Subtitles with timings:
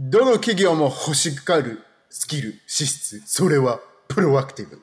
[0.00, 4.80] どの企業も欲しがるスキル、資質、それはプロアクティブ。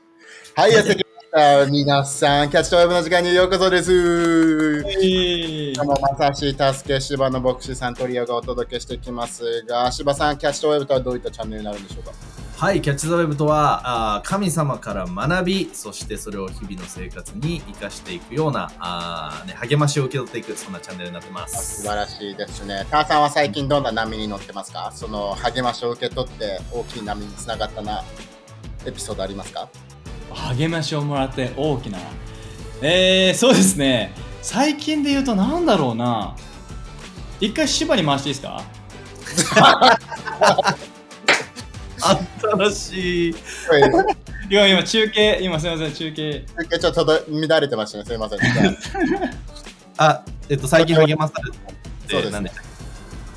[0.57, 1.65] はい、やってきました。
[1.67, 4.81] 皆さん、キャッチとウェブの時間にようこそです。
[4.81, 12.11] 今日もまさし、助け、芝の牧師さん、トリオがお届けしてきますが、芝さん、キャッチとウェブとはどういったチャンネルになるんでしょうか？
[12.57, 21.87] はい、キャッチ・ザ・ウェブとはあー神様から学び、そしてそれを日々の生活に生かしていくようなあー、ね、励ましを受け取っていく、そんなチャンネルになってま素す。
[21.87, 22.87] 晴らしいですね。
[22.89, 24.89] ターさんは最近どんな波に乗ってますか？
[24.95, 28.03] その励ましを受け取って大きい波につながったな
[28.85, 29.67] エピソードありますか？
[30.57, 31.99] 励ましをもらって大きな。
[32.81, 34.15] えー、そうですね。
[34.41, 36.37] 最近で言うとなんだろうな。
[37.41, 38.41] 一回芝に回していいで
[39.43, 39.99] すか？
[41.97, 43.35] 新しい。
[44.49, 46.45] 今今中継今すみません中継
[46.79, 48.05] ちょっと乱れてましたね。
[48.05, 48.39] すいません。
[49.97, 51.57] あ あ、えっと、最近励まされて、
[52.09, 52.51] そうですなんで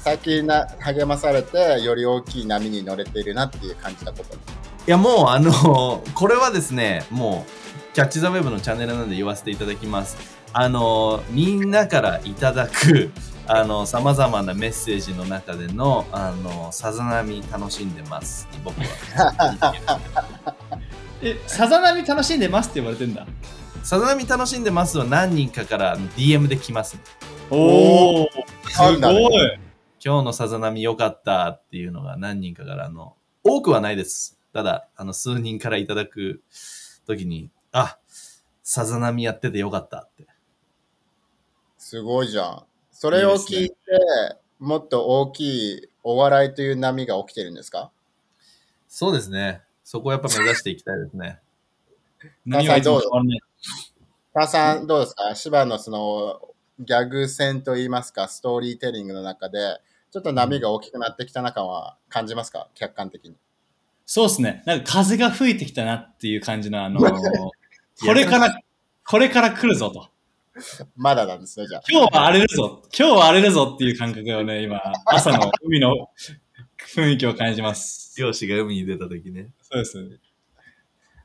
[0.04, 4.34] 最近な励まされてより大きい波に乗れているなっていう感じたこと。
[4.34, 10.16] いやもうあのこれはですねもうキャッチ・ザ・ウェブのチャンネルなんで言わせていただきます
[10.52, 13.10] あのみんなからいただく
[13.50, 18.46] あのさまざまなメッセージの中でのあのさざ波楽しんでます。
[18.62, 19.74] 僕は。
[21.22, 23.26] えさざ波楽しんでますって言われてんだ？
[23.82, 26.98] さざ波楽しんでますは何人かから DM で来ます
[27.50, 28.28] おお
[28.68, 29.58] すごい。
[30.04, 34.38] 今日のさざ波良かったっていうのが何人かからあの多くはないです。
[34.52, 36.42] ただあの数人からいただく
[37.06, 37.96] 時にあ
[38.62, 40.26] さざ波やっててよかったって。
[41.78, 42.67] すごいじゃん。
[43.00, 43.76] それを聞いて
[44.58, 47.92] もっと大きいお笑いという波が起きてるんですか？
[48.88, 49.62] そうですね。
[49.84, 51.38] そこをやっぱ目指していきたいですね。
[52.44, 53.40] 何がいつも変わらない？
[54.34, 55.32] ターさんどうですか？
[55.36, 56.40] 芝のその
[56.80, 62.68] ギャグ戦といいますかストーリーテリングの中でちょっと波が大きくなってきた中は感じますか？
[62.74, 63.36] 客観的に。
[64.06, 64.64] そうですね。
[64.66, 67.04] なんか風が吹いてきたなっていう感じのあのー
[68.04, 68.58] これから
[69.06, 70.08] これから来るぞと
[70.96, 71.82] まだなんですね、じゃあ。
[71.88, 76.10] 今日は荒れるぞ今日は荒れるぞっていう感覚をね今 朝の海の
[76.94, 79.50] 雰囲気を感じます漁師が海に出た時ね。
[79.62, 80.20] そうです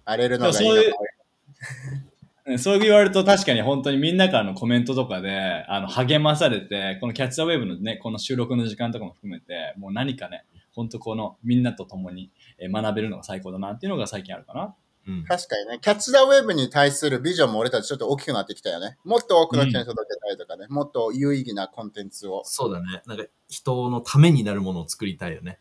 [0.05, 14.75] 荒れるのがいいそういうのそう言われると確かに本当にみんなからのコメントとかであの励まされて、このキャッチ・ザ・ウェブのね、この収録の時間とかも含めて、もう何かね、本当このみんなと共にえー学べるのが最高だなっていうのが最近あるかな。
[15.07, 15.23] うん。
[15.25, 18.97] 確かにね、キャッチ・ザ・ウェブに対するビジョンも俺たちちょっと大きくなってきたよね。
[19.03, 22.41] もっと多くの人に届けたいとかね、もっと有意義なコンテンツを。
[22.45, 23.01] そうだね。
[23.05, 25.59] なんか人のためになるものを作りたいよね。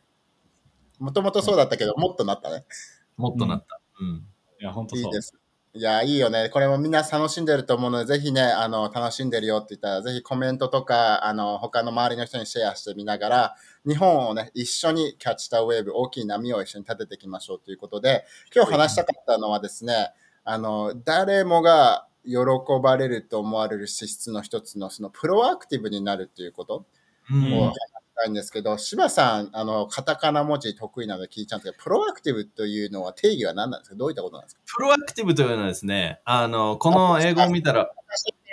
[0.99, 2.65] もともとそうだったけど、もっとなったね。
[3.17, 3.81] もっとなった。
[4.01, 4.27] うん。
[4.61, 5.05] いや、本当そう。
[5.07, 5.35] いいです。
[5.75, 6.51] いや、いいよね。
[6.51, 13.57] これもみんな楽しんでると思うので、ぜひね、あの、楽しんでるよって言ったら、ぜひコメントとか、あの、他の周りの人にシェアしてみながら、
[13.87, 20.13] 日本をね、一緒にキャッチ・タウェーブ、大きい波を一緒に立てていきましょうということで、今日話したかったのはですね、
[20.45, 22.37] あの、誰もが喜
[22.83, 26.85] ばれると思われる資質の一つの、その、プロアクティブになるっていうこと
[27.31, 33.97] うんうんを話したいんですけど、柴さん、あの、カタカナ文字得意なので聞いちゃうんですけど、プロアクティブというのは定義は何なんですか？
[33.97, 34.63] どういったことなんですか？
[34.77, 37.85] プロアクティブというのはですね、あの、この英語を見たら、あ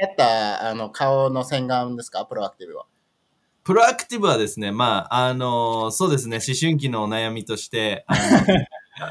[0.05, 2.25] ったあの顔の洗顔ですか？
[2.25, 2.85] プロアクティブは。
[3.63, 8.15] プロアクティブはですね、まあ、あの、そうですね、思春期のお悩みとして、あ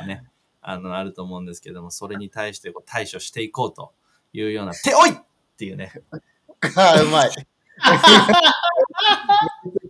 [0.00, 0.24] の、 ね、
[0.62, 3.92] あの、あると思うんですけども、それに対してこう対処していこうと
[4.32, 5.14] いうような、ておいっ
[5.56, 6.16] ていうね、あ
[6.96, 7.30] あ、うまい。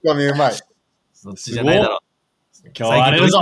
[0.03, 0.54] うまい。
[1.12, 2.00] そっちじゃないだろ
[2.64, 3.41] 今日は荒れるぞ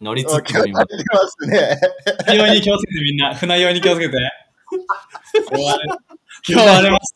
[0.00, 0.04] う。
[0.04, 1.78] 乗りツおッコミもありますね。
[2.24, 3.34] 船酔いに気をつけてみんな。
[3.34, 4.16] 船酔いに気をつけて。
[6.48, 7.14] 今日は荒れます。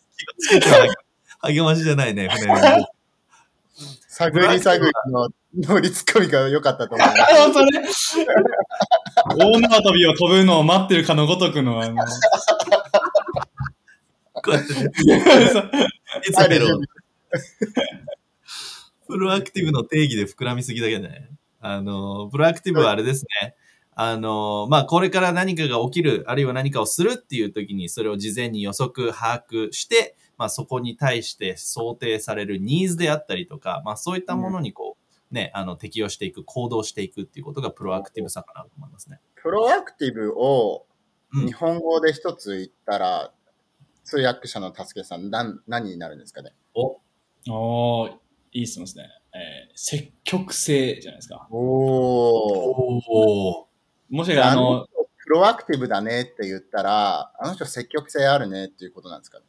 [1.40, 2.86] 励ましじゃないね、 船に
[4.08, 7.34] 探り探りの乗りツッコミが良かったと思います。
[7.34, 7.82] 本当ね。
[9.36, 12.04] 大縄跳びを飛ぶのを待ってるかのごとくの、あの、
[14.34, 14.72] こうやって
[16.28, 16.68] いつベロ
[19.06, 21.30] プロアクティブの定義で膨らみすぎだけどね。
[21.60, 23.54] あの、プロアクティブはあれですね。
[23.94, 34.96] あの、まあ、これから何かが起きる、あるいは何かをするっていう時に、それを事前に予測、把握して、まあ、そこに対して想定されるニーズであったりとか、まあ、そういったものにこ
[35.30, 39.20] う、ね、あの、適用していく、行動していくっていうことがプロアクティブさかなと思いますね。
[39.36, 40.86] プロアクティブを
[41.32, 43.32] うん日本語で一つ言ったら、
[44.04, 46.52] 通訳者の助けさん、何何になるんですかね？
[46.74, 48.12] おー、
[48.54, 49.04] いい質問ですね。
[49.34, 51.48] えー積極性じゃないですか。
[51.50, 53.00] おお。
[53.08, 53.68] おお。
[54.08, 54.86] もしかあの、
[55.18, 59.40] プロアクティブだねって言ったら、あの人積極性あるねっていうことなんですか？
[59.40, 59.44] ね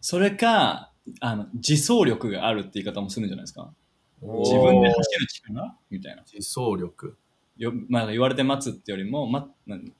[0.00, 0.90] それか、
[1.20, 3.72] あの、自走力があるって言い方もするんじゃないですか。
[4.20, 6.22] 自分で走る力みたいな。
[6.22, 7.16] 自走力。
[7.58, 9.48] よまあ、言われて待つってよりも、ま、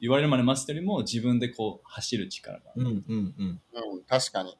[0.00, 2.72] 言われるまで待つってよりも自分でこう走る力が。
[2.74, 3.60] うんうんうん。
[3.94, 4.56] うん、確かに。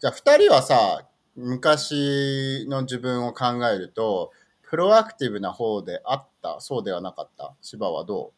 [0.00, 1.06] じゃあ、二人はさ、
[1.38, 4.32] 昔の自分を考えると、
[4.68, 7.54] プロアクティブな方であったそうではなかった？
[7.62, 8.32] 芝はど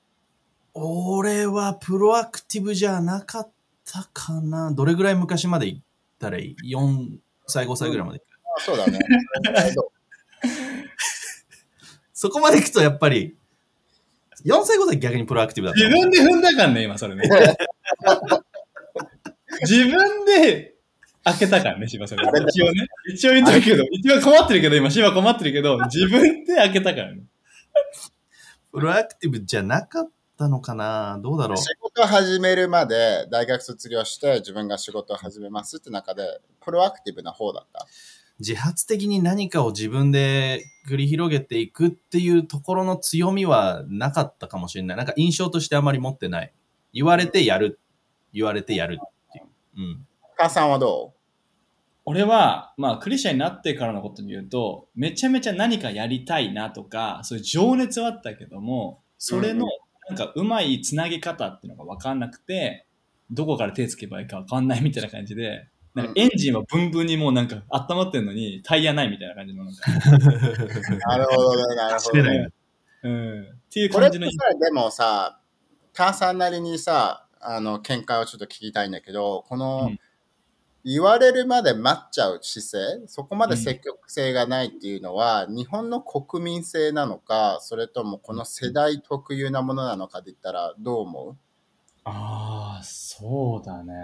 [0.75, 3.50] 俺はプロアクティブじゃなかっ
[3.85, 4.70] たかな。
[4.70, 5.81] どれぐらい昔まで行っ
[6.19, 8.23] たらいい ?4 歳、5歳ぐらいまで
[8.56, 8.99] あそうだね。
[12.12, 13.35] そこまで行くとやっぱり、
[14.44, 15.81] 4歳、5歳逆にプロアクティブだった。
[15.88, 17.23] 自分で踏んだかんね、今それね。
[19.62, 20.75] 自分で
[21.25, 22.22] 開けたからね、芝それ。
[22.49, 22.87] 一応ね。
[23.12, 27.22] 一応言ったけど、一応困ってるけど、今芝困ってるけど、自分で開けたからね。
[28.72, 31.19] プロアクティブじゃなかったのかな？
[31.22, 31.56] どうだろう？
[31.56, 37.87] 仕事を始めるまで大学卒業して自分が仕事を始めますって中でプロアクティブな方だった？
[38.38, 44.96] 自発的に何かを自分で繰り広げていくっていうところの強みはなかったかもしれない。
[44.96, 46.52] なんか印象としてあまり持ってない。
[46.94, 47.78] 言われてやる。
[48.32, 49.46] 言われてやるっていう。
[49.76, 50.06] うん。
[50.40, 51.12] 母さんはど
[52.06, 59.66] 俺は、まあ、クリスチャンになってからのことで言うと、めちゃめちゃ何かやりたいなとか、そういう情熱はあったけども、それの、
[60.08, 62.87] なんか、うまいつなぎ方っていうのが分かんなくて、
[63.31, 72.48] どこから手つけばいいか分かんないみたいな感じで、なんかエンジンはブンブンにもうなんか温まってるのに、タイヤないみたいな感じのなんか、う なるほどね、なるほどね。
[73.02, 73.42] うん。
[73.42, 75.38] っていうこれ感じのってさ、でもさ、
[75.92, 80.00] 母さんなりにさ、あの、見解をちょっと聞きたいんだけど、この、うん
[80.85, 91.37] 言われるまで待っちゃう姿勢、そこまで積極性がないっていうのは、日本の国民性なのか、それともこの世代特有なものなのかで言ったらどう思う？
[92.05, 93.94] ああ、そうだね。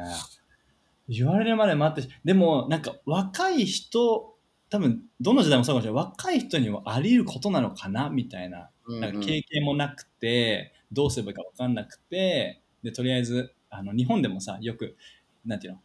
[1.08, 4.34] 言われるまで待って、でもなんか若い人、
[4.68, 6.04] 多分どの時代もそうかもしれない。
[6.04, 8.10] 若い人にはあり得ることなのかな？
[8.10, 8.70] みたいな。
[8.88, 14.96] うんなんか経験もなくて、どうすればいいか分かんなくて、で、とりあえず、あの、日本でもさ、よく、
[15.44, 15.82] なんていうの、い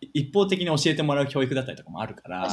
[0.00, 2.48] 一方的に教えてもらう教育だったりとかもあるから、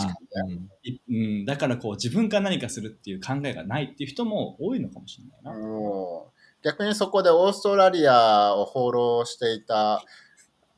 [1.10, 1.46] うん。
[1.46, 5.68] だからこう自分から何かするっていう考えがないっていう人も多いのかもしれないな。
[6.64, 10.04] 逆にそこでオーストラリアを放浪していた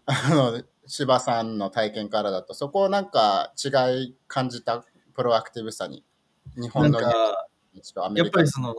[0.05, 3.69] あの柴さんの体験からだとそこをなんか違
[4.03, 4.83] い感じた
[5.13, 6.03] プロアクティブさに
[6.55, 7.09] 日本のや
[8.23, 8.75] っぱりその、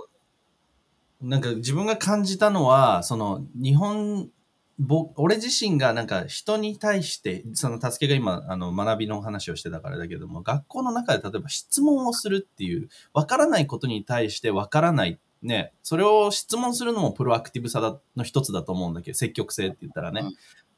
[1.21, 4.31] なんか自分が感じたのは、その日本、
[4.79, 20.25] ぼ俺自身がなんか人に対して、その助けが今、あの学びの話をしてたからだけども、学校の中で例えば質問をするっていう、わからないことに対してわからない、ね、それを質問するのもプロアクティブさの一つだと思うんだけど、積極性って言ったらね。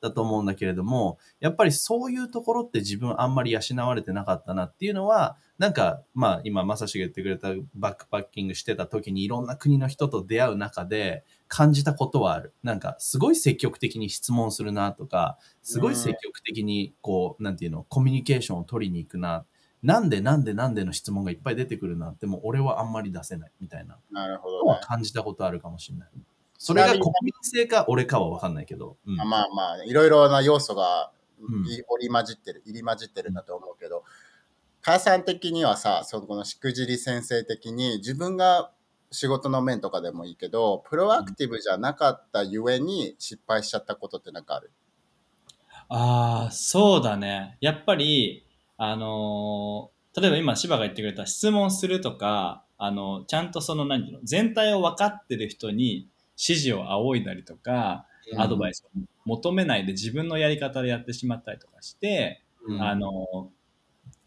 [0.00, 12.52] うんだと思うんだけれども、やっぱりそういうところって自分あんまり養われてなかったなっていうのは、なんか、まあ今、まさしが言ってくれたバックパッキングしてた時にいろんな国の人と出会う中で感じたことはある。
[12.62, 19.46] なんか、すごい積極的に質問するなとか、すごい積極的にこう、なんていうの、コミュニケーションを取りに行くな。
[19.82, 24.70] なんでなんでなんでの質問がいっぱい出てくるなっても俺はあんまり出せないみたいななるほのどね。
[24.72, 26.08] は感じたことあるかもしれない。
[26.58, 28.96] それが国民性か俺かは分かんないけど。
[29.06, 29.16] うん。
[29.16, 34.04] まあまあ、いろいろな要素が織り交じってる、入り混じってるんだと思うけど、
[34.82, 38.70] 母さん的にはさ、そこのしくじり先生的に自分が
[39.10, 44.70] 仕事の面とかでもいいけど、プロアクティブじゃなかったゆえに失敗しちゃったことってなんかある？
[45.88, 47.58] ああ、そうだね。
[47.60, 48.44] やっぱり、
[48.76, 62.82] あのー例えば今、芝が言ってくれた質問するとか、あの、ちゃんとその、何ていうの、全体を分かってる人に指示を仰いだりとか、アドバイスを求めないで自分のやり方でやってしまったりとかして、うん。
[62.82, 63.50] あの、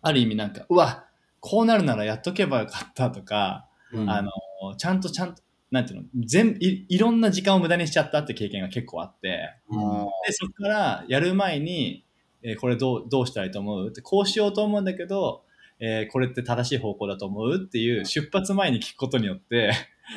[0.02, 1.06] ある意味なんか、うわ、
[1.40, 4.10] こうなるならやっとけばよかったとか、うん。
[4.10, 4.32] あの、
[4.78, 9.80] ちゃんとちゃんと、なんていうの、全い、いろんな時間を無駄にしちゃったって経験が結構あって、うん。
[10.26, 12.06] で、そこからやる前に、
[12.42, 13.90] えーこれどう、どうしたらいいと思う？
[13.90, 15.44] って、こうしようと思うんだけど、
[15.82, 17.56] えーこれって正しい方向だと思う？
[17.58, 19.74] っていう出発前に聞くことによって、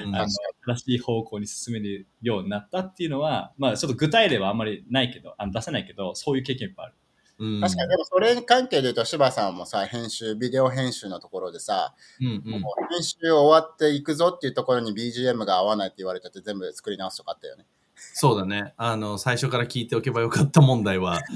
[0.06, 0.14] うん。
[0.14, 0.28] あの
[0.64, 6.94] 正しい方向に進めるようになったっていうのは、まあちょっと具体例はあんまりないけど、あの出せないけど、そういう経験いっぱいある。
[7.38, 17.66] うん確かに、でもそれに関係で言うと、柴さんもさ、編集、ビデオ編集のところでさ、うんうんもう編集終わっていくぞっていうところに BGM が合わないって言われてて、全部作り直すとかあったよね。
[18.14, 18.74] そうだね。
[18.76, 21.20] あの、最初から聞いておけばよかった問題は、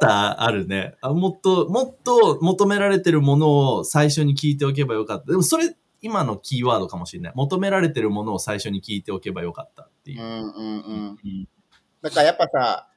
[0.00, 1.10] 多々あるねあ。
[1.10, 5.30] もっと、もっと求められてるものを最初に聞いておけばよかった。
[5.30, 7.32] でもそれ、今のキーワードかもしれない。
[7.34, 10.24] 求められてるものを最初に聞いておけばよかったっていうう。
[10.24, 11.48] んうんうん。
[12.02, 12.88] だからやっぱさ、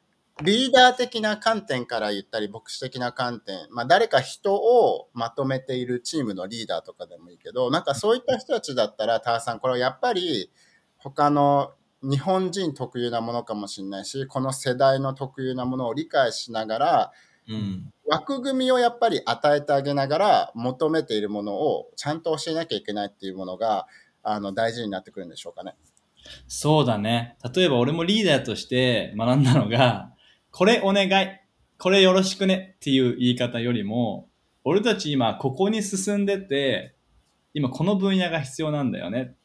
[0.44, 10.52] リーダー的な観点から言ったり、牧師的な観点、まあ誰か人をまとめているチームのリーダーとかでもいいけど、なんかそういった人たちだったら、ターさん、これはやっぱり
[10.98, 17.12] 他の日本人特有なものかもしれないし、この世代の特有なものを理解しながら、
[17.52, 17.92] うん。
[18.08, 23.88] 枠組みをやっぱり与えてあげながら求めているものをちゃんと教えなきゃいけないっていうものが
[24.24, 25.76] あの大事になってくるんでしょうかね。
[26.48, 27.38] そうだね。
[27.56, 30.14] 例えば俺もリーダーとして学んだのが、
[30.52, 31.28] これお願い、
[31.78, 34.30] これよろしくねっていう言い方よりも、
[34.64, 36.96] 俺たち今ここに進んでて、
[37.54, 39.36] 今この分野が必要なんだよね。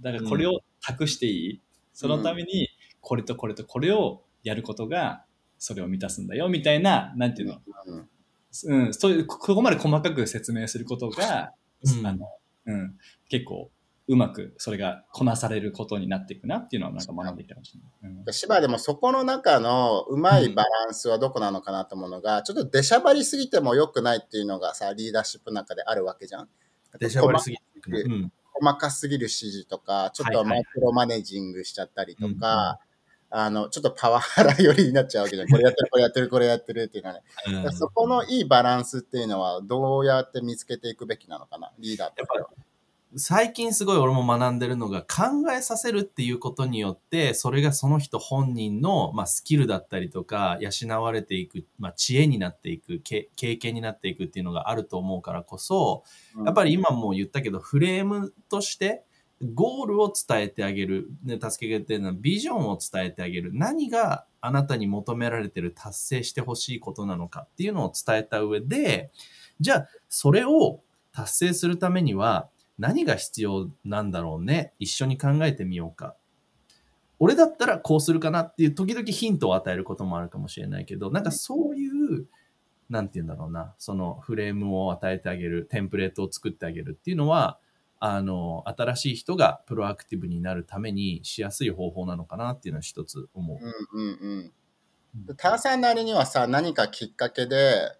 [0.00, 1.60] だからこれを託していい、
[1.92, 2.68] そのために
[3.00, 5.24] これとこれとこれをやることが
[5.64, 8.08] それを満たすんだよみたいな、なんていうの、うん。
[8.64, 11.52] うん、そういう、ここまで細かく説明することが、
[11.82, 12.06] うん。
[12.06, 12.28] あの、
[12.66, 12.98] うん、
[13.30, 13.70] 結構
[14.06, 17.80] うまくそれがこなされることになっていくなっていうのはなんか学んできたかもしれ
[18.10, 18.12] ない。
[18.18, 18.24] うん。
[18.26, 26.48] で芝でもそこの中のうまいバランスはどこなのかなと思うのが、ちょっと出しゃばりすぎても良くないっていうのがさ、リーダーシップの中であるわけじゃん。
[26.98, 27.62] 出しゃばりすぎて
[28.02, 28.32] うん。
[28.52, 30.58] 細かすぎる指示とか、ちょっとはいはい。
[30.58, 32.78] マイクロマネジングしちゃったりとうんか、
[33.36, 35.48] あの、ちょっとパワハラ寄りになっちゃうわけじゃん。
[35.48, 37.22] これやってる、これやってる、これやってるっていうのはね。
[37.64, 42.48] うんそこのいいバランスっていうのはどうやって見つけていくべきなのかな、リーダーとしては。
[43.16, 56.02] 最近すごい俺も学んでるのが考えさせるっていうことによってそれがその人本人の、まあ、スキルだったりとか養われていく、まあ、知恵になっていくけ経験になっていくっていうのがあると思うからこそ
[56.44, 59.04] やっぱり今も言ったけどフレームとして
[59.52, 63.50] ゴールを伝えてあげる、ね、助けてるのはビジョンを伝えてあげる。
[63.52, 69.10] 何があなたに求められてる達成してほしいことなのかっていうのを伝えた上で
[69.60, 70.80] じゃあそれを
[71.12, 72.48] 達成するためには
[72.78, 74.72] 何が必要なんだろうね？
[74.78, 76.14] 一緒に考えてみようか。
[77.20, 82.26] 俺だったらこうするかなっていう時々ヒントを与えることもあるかもしれないけどなんかそういう
[82.90, 83.74] なんて言うんだろうな。
[83.78, 87.58] そのフレームを与えてあげるテンプレートを作ってあげるっていうのは
[88.06, 93.58] あの新しい人がプロアクティブになるためにしやすい方法なのかなっていうのは一つ思う。
[93.58, 94.52] うんうん
[95.14, 95.26] うん。
[95.26, 97.96] でターさんなりにはさ、何かきっかけで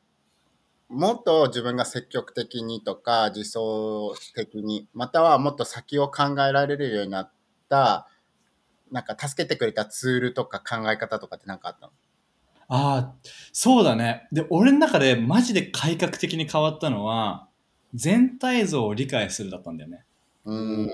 [0.90, 7.32] もっと自分が積極的にとか、自走的に、またはもっと先を考えられるようになっ
[7.70, 8.06] た、
[8.92, 11.92] なんか助けてくれたツールとか考え方とかって何かあったの？
[12.68, 13.14] ああ、
[13.52, 14.28] そうだね。
[14.32, 17.48] で、俺の中でマジで改革的に変わったのは、
[17.94, 20.04] 全体像を理解するだったんだよね。
[20.44, 20.86] うん。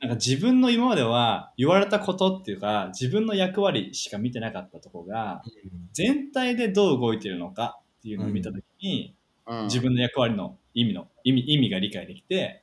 [0.00, 5.42] なんか自分の今までは言われたことっていうか、自分の役割しか見てなかったとこが、
[5.92, 9.14] 全体でどう動いてるのかっていうのを見たときに、
[9.46, 12.62] うん、自分の役割の意味の、意味、意味が理解できて、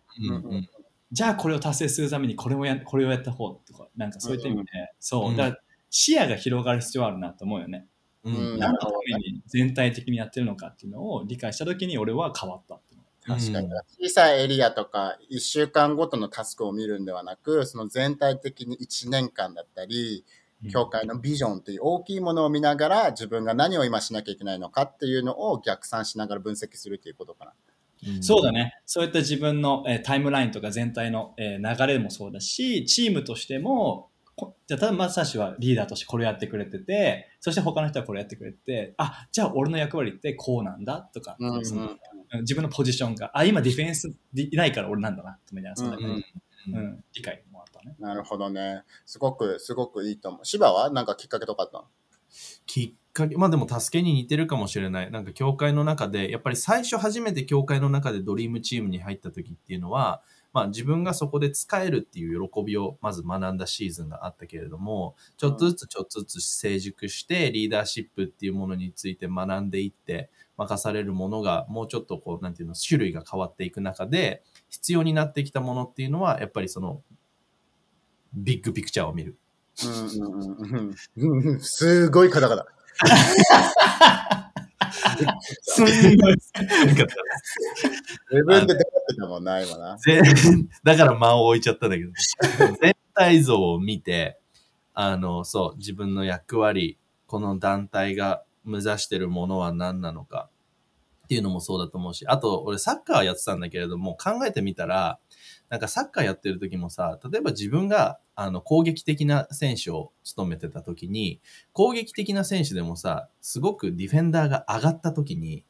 [1.11, 7.87] じゃあこれを達成するためにこれをや、これをやった方とか、なんかそういった意味で、そうう、んだから視野が広がる必要あるなと思うよね。
[8.23, 12.79] うんうん何のために全体的にやってるのかっていうのを理解したときに俺は変わった。
[13.25, 13.69] 確かに。
[13.99, 20.25] 小さいエリアとか、1週間ごとのタスクを見るんではなく、その全体的に1年間だったり、
[20.71, 27.53] 教会のビジョンという大きいものを見ながら、自分が何を今しなきゃいけないのかっていうのを逆算しながら分析するということかな。
[27.53, 28.73] うんそうだね。
[28.85, 41.89] そういった自分の、えータイムラインとか全体の、えー流れもそうだし、チームとしても、こじゃあ、ただまさしはリーダーとしてこれやってくれてて、そして他の人はこれやってくれてて、あ、じゃあ俺の役割ってこうなんだとか、うんうんその
[42.39, 47.95] 自分のポジションが、あ、今ディフェンスでいないから俺なんだな、みたいな、そんな、うんうんうん理解もあったね。
[47.99, 48.83] なるほどね。
[49.07, 50.45] すごく、すごくいいと思う。
[50.45, 51.85] 芝はなんかきっかけとかあったの？
[52.67, 55.09] きっかけ、まあでも助けに似てるかもしれない。
[55.09, 60.21] なんか教会の中で、やっぱり最初初めて教会の中でドリームチームに入った時っていうのは、
[60.53, 77.01] まあ自分がそこで使えるっていう喜びをまず学んだシーズンがあったけれども、ちょっとずつちょっとずつ成熟してリーダーシップっていうものについて学んでいって、任されるものがもうちょっとこう、なんていうの、種類が変わっていく中で、必要になってきたものっていうのは、やっぱりその、
[78.33, 79.37] ビッグピクチャーを見る。
[79.83, 81.59] うんうんうんうんうん。
[81.61, 82.65] すごい方々。
[85.61, 85.85] すん
[86.17, 86.35] ごい。
[86.85, 87.05] なんか
[88.31, 88.85] 自分で出って
[89.17, 89.97] たもんな、今な。
[90.83, 92.11] だから間を置いちゃったんだけど、
[92.81, 94.39] 全体像を見て、
[94.93, 100.49] あの、そう、自分の役割、この団体が目指してるものは何なのか
[101.25, 105.17] っていうのもそうだと思うし、あと、俺サッカーやってたんだけれども、考えてみたら、
[105.71, 111.39] なんかサッカーやってる時もさ、例えば自分があの攻撃的な選手を務めてた時に、
[111.71, 115.63] 攻撃的な選手でもさ、すごくディフェンダーが上がった時に、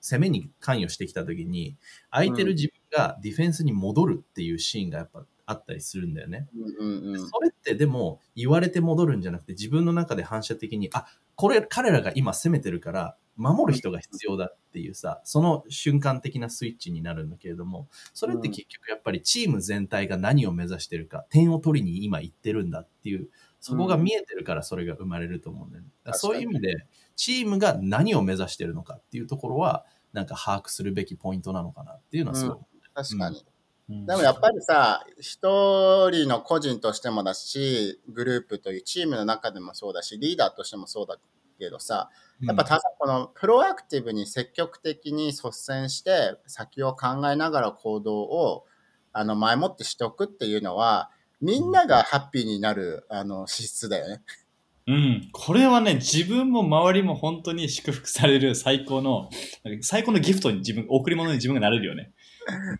[0.00, 1.76] 攻めに関与してきた時に、
[2.08, 6.46] 空いてる自分がディフェンスに戻るっていうシーンがやっぱあったりするんだよね。
[6.54, 7.28] うんうんうん。
[7.28, 23.28] それってでも言われて戻るんじゃなくて自分の中で反射的に、あ、これ彼らが今攻めてるから守る人が必要だっていうさ、その瞬間的なスイッチになるんだけれども、それって結局やっぱりチーム全体が何を目指してるか、点を取りに今行ってるんだっていう、
[23.60, 25.88] そこが見えてるからそれが生まれると思うんだよね。
[26.04, 32.58] だそういう意味で、チームが何を目指してるのかっていうところは、なんか把握するべきポイントなのかなっていうのはすごい。
[32.94, 33.36] 確かに。
[33.36, 33.44] うん
[33.90, 41.16] でもやっぱりさ、一人の個人としてもだし、グループというチームの中でもそうだし、リーダーとしてもそうだ
[41.58, 42.10] けどさ、
[42.42, 48.64] やっぱただこのプロアクティブに積極的に率先して先を考えながら行動を
[49.12, 51.10] あの前もってしておくっていうのは、
[51.40, 54.22] みんながハッピーになるあの資質だよね。
[54.86, 59.28] うん、これはね、自分も周りも本当に祝福される最高の、
[59.82, 62.10] 最高のギフトに自分、贈り物に自分がなれるよね。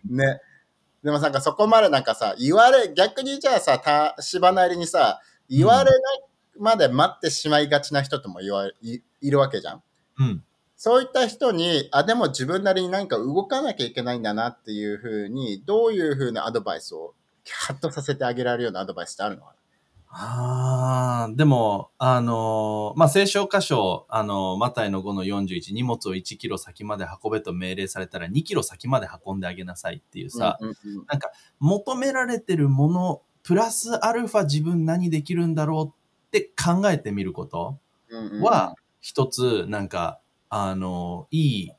[0.09, 0.39] ね。
[1.03, 6.21] でもなんかそこまでなんかさ、言われ、逆にじゃあさ、た、芝なりにさ、言われない
[6.59, 9.83] まで待ってしまいがちな人とも言わいいるわけじゃん。
[10.19, 10.43] うん。
[10.75, 17.15] そういった人に、あ、でも自分なりに何か動かなきゃいけないんだなっていうふうに、どういうふうなアドバイスを、
[17.51, 19.55] ハッとさせてあげられるようなアドバイスってあるのか
[20.11, 35.98] ああ、でも、あのーまあ、聖書箇所、あのーマタイの5の41、荷物を1キロ先まで運べと命令されたら2キロ先まで運んであげなさいっていうなさ、うんうんうんなんか、求められてるもの、プラスアルファ自分何できるんだろう
[36.29, 37.79] って考えてみること
[38.41, 40.19] は、一つ、なんか、
[40.49, 41.71] あの、いい、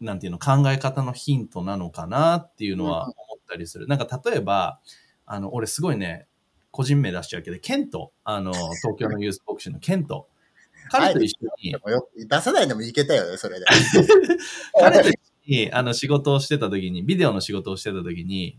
[0.00, 3.14] なんていうの、考え方のヒントなのかなっていうのは思っ
[3.48, 3.86] たりする。
[3.86, 4.80] なんか、例えば、
[5.24, 6.26] あの、俺すごいね、
[6.70, 10.28] 個人名出しちゃうけど、ケント、あの、東京のユースボクシングのケント。
[10.90, 11.74] 彼と一緒に
[12.28, 13.66] 出さないでもいけたよね、それで。
[14.78, 15.12] 彼と一緒
[15.46, 18.58] に、あの、仕事をしてた時に、ビデオの仕事をしてた時に、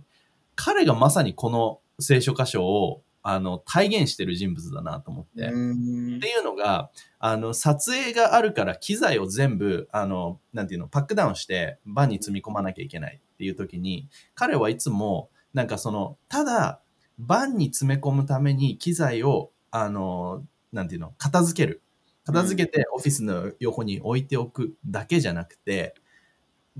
[0.55, 5.47] 彼がまさにこの聖書箇所を、あの、体現してる人物だなと思って。
[5.47, 16.81] うんっていうのが、あの、撮影があるから機材を全部、あの、なんていうの、パックダウンして、バンに積み込まなきゃいけないっていう時に、彼はいつも、なんかその、ただ、
[17.17, 21.82] バンに詰め込むために機材を、あの、なんていうの、片付ける。
[22.25, 25.95] 片付けてオフィスの横に置いておくだけじゃなくて、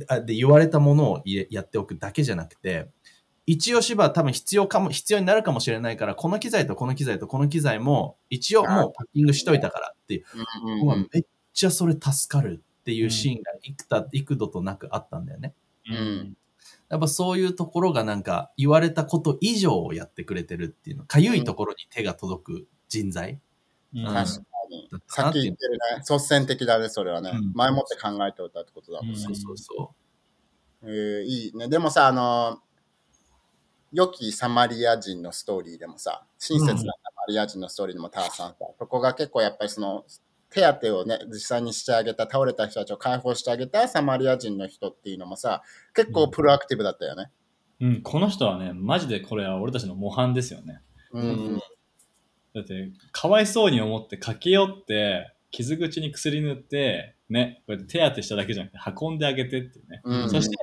[0.08, 2.90] あで、言われたものをやっておくだけじゃなくて、
[3.52, 10.24] 一応芝多分必要かも、必要になるかもしれないから、この機材とこの機材とこの機材も一応もうパッキングしといたからっていう、
[10.66, 15.56] うんめっちゃそれ助かるっていうシーンが幾多幾度となくあったんだよね。
[15.90, 16.38] うん
[16.90, 23.40] やっぱそういうところがなんか言われたこと以上をやってくれてるっていうの、かゆいところに手が届く人材
[23.96, 24.90] うん確かに。
[25.08, 27.32] さっき言ってるね、率先的だね、それはね。
[27.34, 29.14] うん前もって考えておいたってことだもんね。
[29.14, 29.96] うんそうそうそ
[30.84, 31.68] えーいいね。
[31.68, 32.60] でもさ、あの、
[33.92, 36.92] 良きサマリア人のストーリーでもさ、親切なサマ
[37.28, 40.06] リア人のストーリーでもターさんさ、そこが結構やっぱりその、
[40.52, 45.62] 手当てをね、実際にしてあげた、倒れた人たちを解放してあげたサマリア人の人っていうのもさ、
[45.94, 47.32] 結構プロアクティブだったよね。
[47.82, 50.82] うん、この人はね、マジでこれは俺たちの模範ですよね。
[51.14, 51.22] うん。
[51.22, 51.26] う
[51.56, 51.62] ん
[52.52, 60.02] だって、かわいそうに思って駆け寄って、傷口に薬塗って、ね、こうやって手当てしただけじゃなくて運んであげてっていうね。
[60.04, 60.58] うんそして、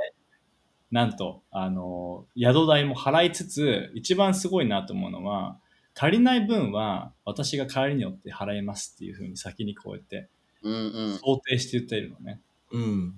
[0.90, 5.58] なんと、あの、宿代も払いつつ、一番すごいなと思うのは、
[5.94, 10.28] 足りない分は私が帰りによって払いますっていうふうに先にこうやって
[10.62, 10.78] うんう
[11.14, 11.18] ん。
[11.18, 12.40] 想定して言っているのね。
[12.72, 12.78] う。
[12.78, 13.14] うん。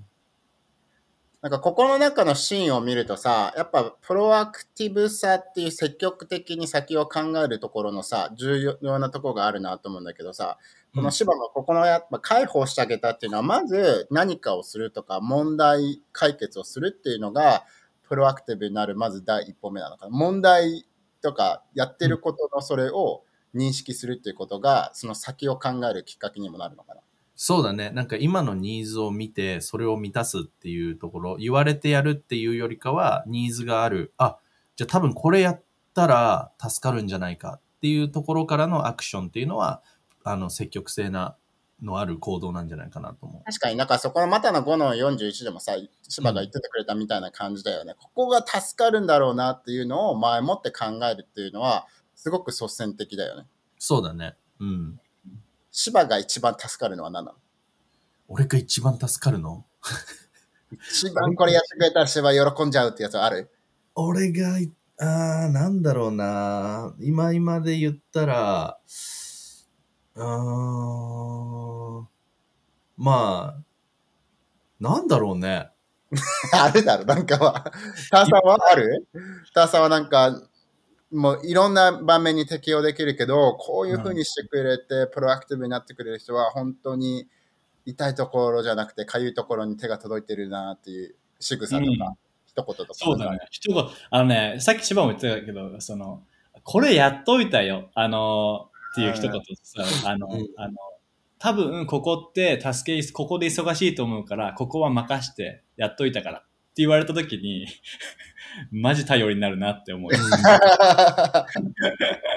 [1.40, 10.58] なんかここの中のシーンを見るとさ、やっぱプロアクティブさっていう積極的に先を考えるところのさ、重要なところがあるなと思うんだけどさ、
[10.94, 17.64] この芝のここのやっぱ解放してあげたっていうのは、まず何かをするとか問題解決をするっていうのが、
[18.08, 20.10] プロアクティブになるまず第一歩目なのかな。
[20.10, 20.86] 問題
[21.20, 23.22] とかやってることのそれを
[23.54, 27.02] 認識するっていうことが、その先を考えるきっかけにもなるのかな。
[27.40, 27.90] そうだね。
[27.90, 34.12] なんか今のニーズを見て、それを満たすっていうところ、言われてやるっていうよりかは、ニーズがある。
[34.16, 34.38] あ、
[34.74, 35.62] じゃあ多分これやっ
[35.94, 39.82] たら助かるんじゃないかっていうところからのアクションっていうのは、
[40.24, 41.36] あの、積極性な、
[41.82, 43.44] のある行動なんじゃないかなと思う。
[43.44, 45.76] 確かになんかそこのまたの5の41でもさ、
[46.08, 47.94] 芝が言っててくれたみたいな感じだよね。
[47.96, 53.46] ここが助かるんだろうなっていうのを前もって考えるっていうのは、すごく率先的だよね。
[53.78, 54.34] そうだね。
[54.58, 55.00] うん。
[55.70, 57.24] 芝が一番助かるのは何？
[57.24, 57.38] なの
[58.26, 59.64] 俺が一番助かるの？
[60.90, 63.50] 一番これやってくれたら芝喜んじゃうってやつはある？
[63.94, 66.92] 俺がい、あー、なんだろうな。
[66.98, 69.27] 今今で言ったら、うー
[70.24, 72.08] ん、
[72.96, 73.62] まあ、
[74.80, 75.70] なんだろうね。
[76.52, 77.64] あるだろ、なんかは。
[78.10, 79.06] ターさんはある？
[79.54, 80.42] ターさんはなんか、
[81.10, 87.28] もういろんな場面に適用できるけど、こういう風にしてくれて、プロアクティブになってくれる人は、本当に
[87.86, 92.94] 痛いところじゃなくて、かゆいところに手が届いてるなっていう仕草とか、うん一言とか。
[92.94, 93.38] そうだね。
[93.50, 96.22] 一言、あのね、さっき芝も言ってたけど、その、
[96.64, 97.90] これやっといたよ。
[97.94, 98.67] あの、
[98.98, 100.48] っていう一言さ、あの、うん。
[100.56, 100.74] あの、
[101.38, 107.68] 多分ここって助け、ここで忙しいと思うから、ここは任してやっといたからって言われた時に、
[108.72, 110.10] マジ頼りになるなって思う。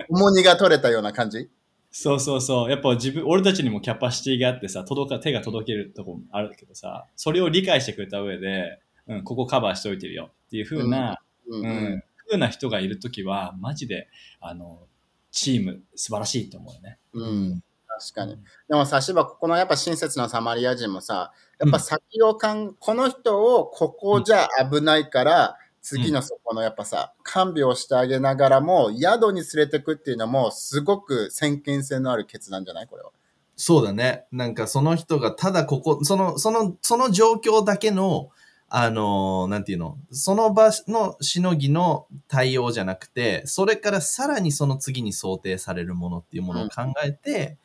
[0.10, 1.50] 重荷が取れたような感じ？
[1.89, 2.69] そうそうそう。
[2.69, 11.65] やっぱ自分、俺たちにもキャパシティがあってさ、届か、手が届けるとこもあるけどさ、それを理解してくれた上で、うん、ここカバーしておいてるよっていう風な、うん。
[11.65, 14.08] うん、風な人がいるときは、マジで、
[14.39, 14.88] あの、
[15.31, 16.97] チーム素晴らしいと思うよね。
[17.13, 18.37] うん、確かに。
[18.69, 33.11] でもさ、芝、ここのやっぱ親切なサマリア人もさ、やっぱ先をかん、この人をここじゃ危ないから、次のそこのやっぱさ、看病をしてあげながらも、宿に連れてくっていうのも、すごく先見性のある決断じゃないこれは。
[33.55, 34.25] そうだね。
[34.31, 38.29] なんかその人がただここ、その、その、その状況だけの、
[38.73, 47.57] あの、なんていうの、その場のしのぎの対応じゃなくて、それからさらにその次に想定されるものっていうものを考えて、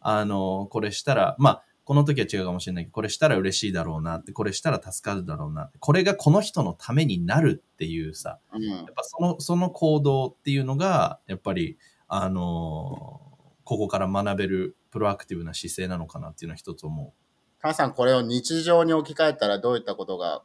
[0.00, 5.68] あの、これしたら、まあ、この時は違うかもしれないけど、これしたら嬉しいだろうなって、これしたら助かるだろうな。
[5.80, 8.62] これがこの人のためになるっていうさ、うん。
[8.62, 13.22] やっぱその、その行動っていうのが、やっぱり、あの
[13.64, 17.14] ここから学べるプロアクティブな姿勢なのかなっていうのは一つ思
[17.62, 20.42] 母さん、これを日常に置き換えたらどういったことが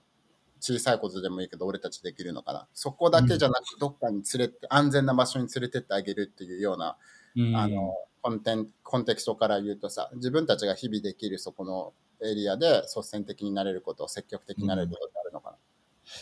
[0.60, 2.68] 小さいことでもいいけど、俺たちできるのかな。
[2.74, 6.98] そこだけじゃなく、どっかに連れて、安全な場所に連れてってあげるっていうような、
[7.36, 15.58] うんあの、コンテンコンテクストから言うとさ、自分たちが日々できるそこのエリアで率先的になれること、積極的になれることってあるのかな。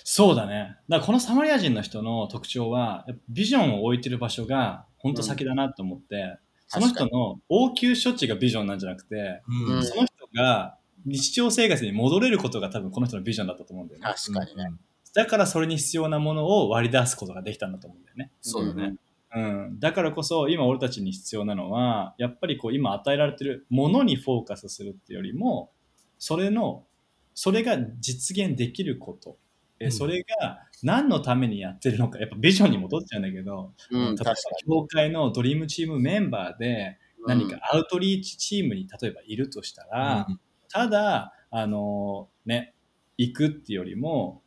[0.03, 0.77] そうだね。
[0.89, 9.73] だからこのサマリア人の人の特徴は、ビジョンを置いてる場所が本当先だなと思って、その人の応急処置がビジョンなんじゃなくて、う。
[9.75, 14.07] うんその人が日常生活に戻れることが多分この人のビジョンだったと思うんだよね。
[14.07, 14.71] 確かにね。
[15.13, 18.31] だからそれに必要なものを割り出すことができたんだと思うんだよね。
[18.41, 18.95] そうだね。
[19.33, 25.71] うん、だからこそ今俺たちに必要なのはやっぱりこう今与えられてるものにフォーカスするっていうよりも
[26.17, 26.85] それの
[27.33, 29.37] それが実現できること
[29.81, 37.47] えうんそれが何のためにやってるのかやっぱビジョンに戻っちゃうんだけど、うん、例えば確か教会のドリームチームメンバーでに。
[37.47, 40.27] 何かアウトリーチチームに例えばいるとしたら、
[40.69, 42.73] ただ、あのね、
[43.17, 44.41] 行くっていうよりも、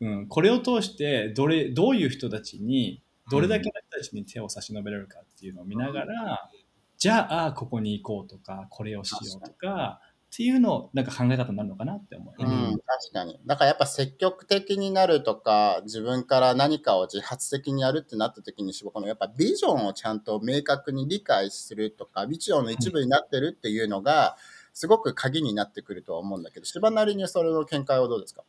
[0.00, 6.50] うん、これを通してどれ、どういう人たちに、どれだけの人たちに手を差し伸べられるかっていうのを見ながら、
[6.98, 10.00] じゃあ、ここに行こうとか、これをしようとか、
[10.36, 12.46] っていうのを、なんか考え方になるのかなって思うね。
[12.46, 13.40] うん、確かに。
[13.46, 24.36] だからやっぱ積極的になるとか、自分から何かを自発的にやるってなった時に、このやっぱビジョンをちゃんと明確に理解するとか、ビジョンの一部になってるっていうのが、
[24.76, 28.44] すごく鍵になってくるとは思うんだけど、芝なりにそれの見解はどうですか？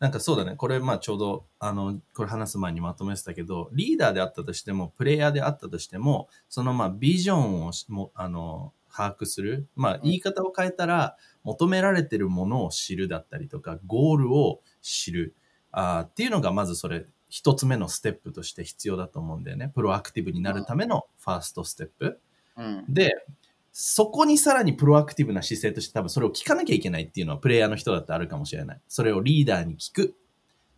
[0.00, 0.54] なんかそうだね。
[0.54, 9.66] これ、まあちょうど、あの、これ話す前にまとめてたけど、リーダーであったとしても、プレイヤーであったとしても、そのまあビジョンをしも、あの、把握する。
[9.74, 15.34] まあ言い方を変えたら、求められてるものを知るだったりとか、ゴールを知る。
[15.70, 19.72] あーっていうのがまずそれ、一つ目のステップとして必要だと思うんだよね。
[19.74, 22.20] プロアクティブになるためのファーストステップ。
[22.58, 22.84] うん。
[22.92, 23.24] で、
[23.72, 28.80] そこにさらにプロアクティブな姿勢として多分それを聞かなきゃいけないっていうのはプレイヤーの人だってあるかもしれない。
[28.86, 30.14] それをリーダーに聞く。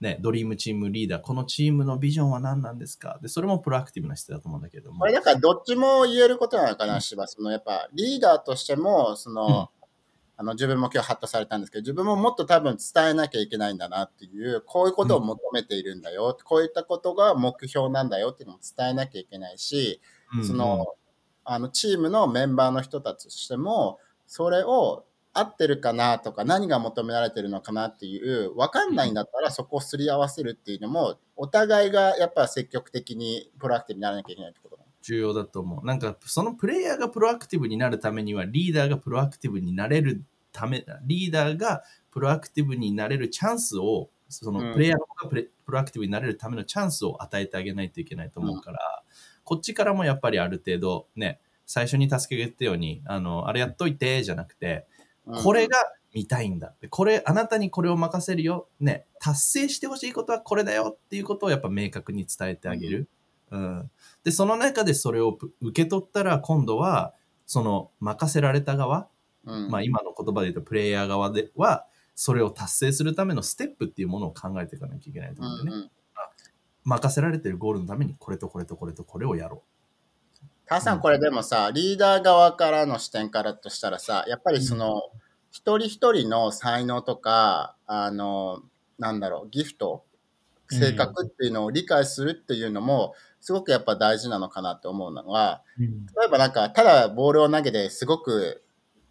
[0.01, 3.19] ね、ドリームチームリーダー、このチームのビジョンは何なんですか？
[3.23, 5.13] で、それもプロアクティブな姿勢だと思うんだけれどもこれ。
[5.13, 7.27] だからどっちも言えることなのかな、芝。
[7.27, 9.71] そのやっぱリーダーとしても、その、
[10.37, 20.03] あの自分も今日ハッとされたんですけど、自分ももっと多分伝えなきゃいけないんだなっていう、こういうことを求めているんだよ、こういったことが目標なんだよっていうのも伝えなきゃいけないし、
[20.37, 20.87] うんその、
[21.45, 35.87] あのチームのメンバーの人たちとしても、それを合ってるかなとか、何が求められてるのかなっていう、分かんないんだったらそこをすり合わせるっていうのも、お互いがやっぱ積極的にプロアクティブにならなきゃいけないってことだ重要だと思う。
[35.87, 49.03] なんか、そのプレイヤーがプロアクティブになるためには、リーダーがプロアクティブになれるため、リーダーがプロアクティブになれるチャンスを、そのプレイヤーがプレ、プロアクティブになれるためのチャンスを与えてあげないといけないと思うから、
[49.45, 54.87] こっちからもやっぱりある程度ね、最初に助けが言ったように、あの、あれやっといて、じゃなくて、
[55.27, 55.79] うんこれが
[56.13, 56.75] 見たいんだ。
[56.81, 58.69] でこれ、あなたにこれを任せるよ。
[58.79, 63.09] ね、達成してほしいことはこれだよっていうことをやっぱ明確に伝えてあげる。
[63.51, 63.91] うん。
[64.23, 67.15] で、その中でそれをぷ受け取ったら、今度は、
[67.47, 69.09] その任せられた側、
[69.45, 75.83] うんまあ今の言葉で言うとプレイヤー側では、それを達成するためのステップっていうものを考えていかなきゃいけないとうん思うんだよね。
[75.85, 75.91] うん
[76.85, 79.63] 任せられてるゴールのためにこれとこれとこれとこれをやろ
[80.67, 85.03] 母さん、これでもさ、リーダー側からの視点からとしたらさ、やっぱりその、
[85.51, 88.63] 一人一人の才能とか、あの、
[88.99, 90.05] なんだろう、ギフト、
[90.71, 96.07] 性格っていうのを理解するっていうのも、すごくやっぱ大事なのかなって思うのは、うん。
[96.07, 98.63] 例えばなんか、ただボールを投げてすごく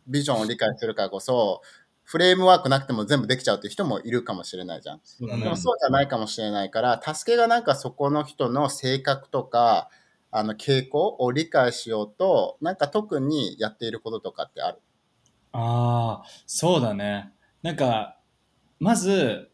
[0.07, 1.61] ビジョンを理解するからこそ、
[2.03, 4.99] フレームワークなくても全部できちゃうっていう人もいるかもしれないじゃん。
[5.03, 9.89] そうでもそうじゃないかもしれないから、助けがなんかそこの人の性格とか、
[10.31, 14.79] あの傾向を理解しようと、なんか特にやっていることとかってある？
[15.51, 17.31] ああ、そうだね。
[17.61, 18.17] なんか、
[18.79, 19.51] まず、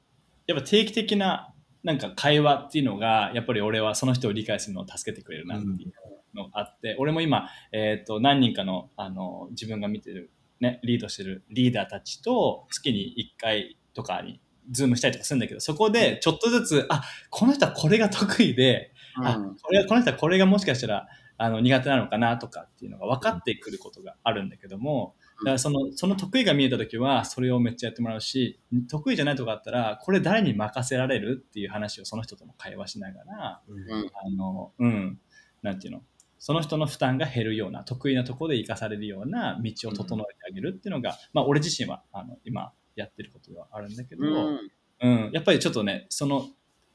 [0.47, 5.93] やっぱ定期的ななんか会話っていうのが、やっぱり俺はその人を理解するのを助けてくれるなっていう
[6.35, 14.41] のがあって、俺も今、えっ、と、何人かの、あの、自分が見てる、ね、リードしてるリーダーたちと月に1回とかに
[14.71, 18.91] ズームしたりとかするんだけど、そこでちょっとずつ、あ、この人はこれが得意で、
[19.23, 19.55] あうん。
[19.55, 21.07] これはこの人はこれがもしかしたら
[21.41, 34.11] あの苦手なのかなとかっていうのが分かってくることがあるんだけどもだからそのその得意が見えた時はそれをめっちゃやってもらうし得意じゃないとかあったらこれ誰に任せられるっていう話をその人とも会話しながらうん。
[34.13, 35.19] あのうん。
[35.61, 36.01] なんていうの？
[36.39, 44.71] その人の負担が減るような得意なところで生かされるような道を整えてあげるっていうのが、まあ俺自身はあの今やってることではあるんだけど、うん
[45.01, 46.47] うん、やっぱりちょっとね、その、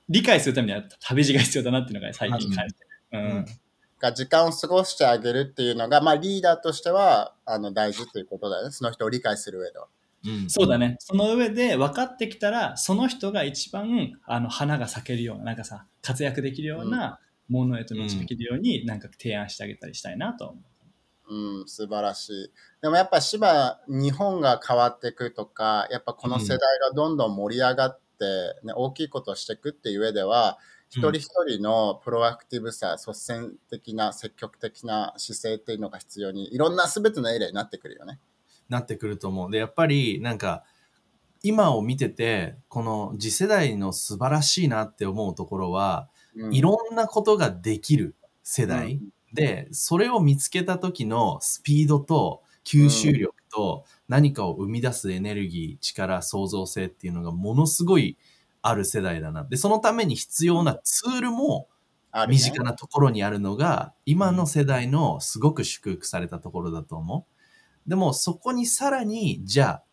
[0.09, 2.89] 理解するためには旅路が必要だなっていうのが最近感じてる。
[3.13, 3.45] うん。
[3.99, 8.71] が時間を過ごしてあげるっていうのが、まあリーダーとしてはあの大事ということだよね。
[8.71, 9.87] その人を理解する上では。
[10.27, 10.97] うんそうだね。
[10.99, 20.63] その上で分かってきたら、その人が一番、あの、花が咲けるような、なんかさ、活躍できるようなものへと導けるように、なんか提案してあげたりしたいなと思
[21.29, 22.51] うん、素晴らしい。
[22.83, 28.25] でもやっぱ芝、日本が変わっていくとか、やっぱこの世代がどんどん盛り上がって、
[28.63, 30.59] ね大きいことをしていくっていう上では、
[30.91, 38.21] 一人一人のプロアクティブさ、率先的な積極的な姿勢っていうのが必要に、いろんな全てのエリアになってくるよね。
[38.69, 39.51] なってくると思う。
[39.51, 40.65] で、やっぱりなんか、
[41.43, 46.14] 今を見てて、この次世代の素晴らしいなって思うところは、うん
[46.51, 49.01] いろんなことができる世代、
[49.33, 58.17] で、それを見つけた時のスピードと吸収力と何かを生み出すエネルギー、力、創造性っていうのがものすごい
[58.63, 59.45] ある世代だな。
[59.45, 61.69] で、そのために必要なツールも
[62.29, 67.27] 身近なところにあるのが、今の世代のすごく祝福されたところだと思
[67.87, 67.89] う。
[67.89, 69.85] でもそこにさらに、じゃあ、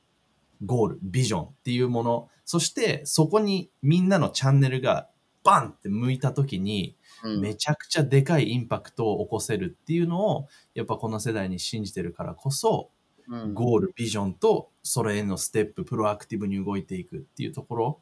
[0.63, 5.09] ゴール、ビジョンっていうもの、そしてそこにみんなのチャンネルが
[5.43, 12.89] バンって向いた時に、うんめちゃくちゃでかいインパクトを起こせるっていうのを、やっぱこの世代に信じてるからこそ、
[13.27, 17.99] うんゴール、ビジョンとそれへのステップ、プロアクティブに動いていくっていうところ、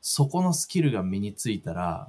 [0.00, 2.08] そこのスキルが身についたら、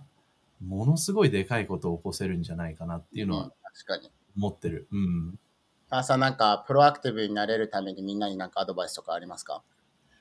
[0.63, 4.11] ものすごいでかいことを起こせるんじゃないかなっていうのうんは確かに。
[4.37, 4.87] 思ってる。
[4.91, 5.39] うん。
[5.89, 9.63] あさんなんか、プロアクティブになれるためにみんなになんかアドバイスとかありますか？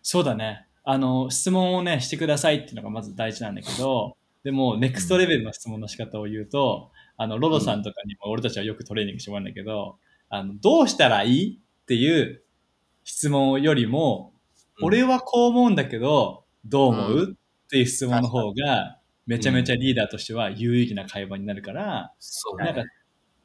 [0.03, 0.66] そうだね。
[0.83, 9.98] あの、質問をね、してくださいっていうのがまず大事なんだけど、でも、ネクストレベルの質問の仕方を言うと、あの、ロドさんとかにも俺たちはよくトレーニングしてもらうんだけど、
[10.29, 12.42] あの、どうしたらいいっていう
[13.05, 14.33] 質問よりも、
[14.79, 14.87] うん。
[14.87, 22.72] 俺はこう思うんだけど、どう思う、うっていう質問の方が、めちゃめちゃリーダーとしては有意義な会話になるから、そうだね。
[22.72, 22.90] なんか、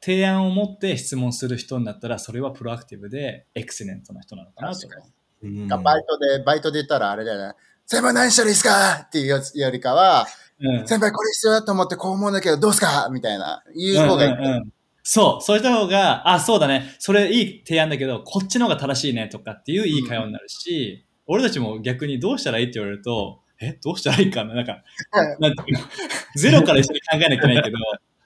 [0.00, 7.54] 提案を持って質問する人になったら、それはプロアクティブでエクセレントな人なのかなと確かバイトで、バイトで言ったらあれだよね。
[7.86, 9.02] 先輩何したらいいですか？
[9.02, 10.26] っていうよりかは、
[10.60, 10.86] うん。
[10.88, 13.08] 先輩これ必要だと思ってこう思うんだけどどうすか？
[13.10, 13.62] みたいな。
[13.76, 14.32] 言う方がいい。
[14.32, 14.72] うんうんうん。
[15.02, 24.54] そう、そうした方が、あ、そうだね、それいい提案だけど、こっちの方が正しいねとかっていういい会話になるし、俺たちも逆にどうしたらいいって言われると、え、どうしたらいいかな？
[24.54, 24.82] なんか、
[25.38, 25.84] なんていうの、
[26.34, 27.76] ゼロから一緒に考えなきゃいけないけど、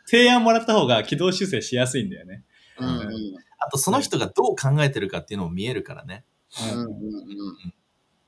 [0.07, 2.45] 提案もらった方が軌道修正しやすいんだよね。
[2.79, 3.37] うんうん。
[3.59, 6.25] あとその人がどう考えてるかっていうのも見えるからね。
[6.73, 7.75] うんうんうんうん。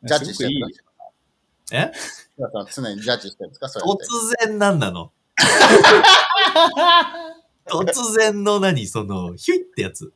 [0.04, 0.50] ジャッジしてる
[1.72, 1.92] え？
[2.74, 3.68] 常にジャッジしてるんですか？
[3.68, 3.84] それ。
[3.84, 3.98] 突
[4.46, 5.12] 然なんなの？
[7.66, 10.12] 突然の何その、ヒュイってやつ。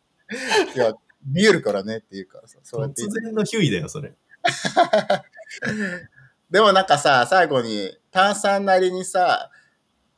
[0.74, 0.92] いや、
[1.24, 2.58] 見えるからねっていうからさ。
[2.62, 4.14] そうやって突然のヒュイだよ、それ。
[6.50, 9.50] でもなんかさ、最後に、炭酸なりにさ、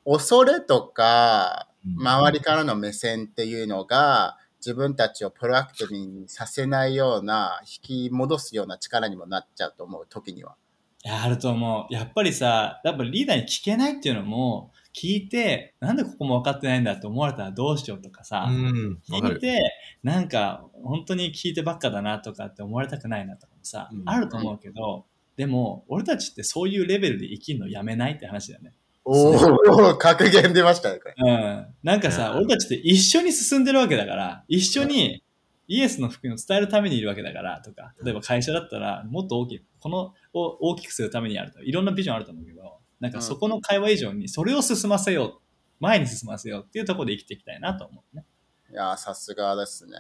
[0.05, 10.57] 恐れとか、周りからの目線っていうのが、自分たちをプロアクティブにさせないような、引き戻すような力にもなっちゃうと思う、時には。
[11.05, 11.95] いや、あると思う。
[11.95, 18.99] やっぱりさ、やっぱリーダーに聞けないっていうのも、聞いて、なんでここも分かってないんだって思われたらどうしようとかさ、うん。
[19.09, 19.61] 聞いて、
[20.03, 25.05] なんか、本当に聞いてばっかだなとかって思われたくないなとかもさ、うんあると思うけど、
[25.37, 28.73] でも、俺たちってそういうレベルで生きるのやめないって話だよね。
[29.05, 30.99] おお、格言出ましたね。
[31.17, 31.67] うん。
[31.85, 35.23] なんかさ、うん俺たちって一緒に進んでるわけだから、一緒に
[35.69, 41.63] イエスの福音を伝えるためにいるわけだから、とか、例えば会社だったら、もっと大きい、このを大きくするためにあると。
[41.63, 45.33] いろんなビジョンあると思うけど、なんかそこの会話以上に、それを進ませよう、
[45.81, 48.25] 前に進ませようっていうところで生きていきたいなと思うね。
[48.71, 49.97] いやー、さすがですね。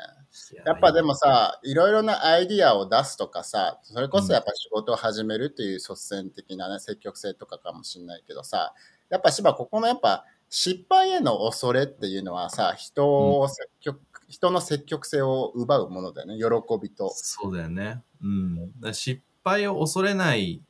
[0.66, 8.74] やっぱでもさ、いろいろなアイディアを出すとかさ、それこそやっぱ仕事を始めるっていう率先的なね、積極性とかかもしれないけどさ、
[9.08, 17.10] やっぱ芝、ここのやっぱ失敗への恐れっていうのはさ、人を積極、人の積極性を奪うものだよね、喜びと。
[17.14, 18.02] そうだよね。
[18.22, 18.80] うん。
[18.80, 20.62] だ失敗を恐れない